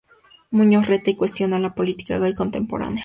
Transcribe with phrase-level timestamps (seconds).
[0.49, 2.99] Muñoz reta y cuestiona la política gay contemporánea.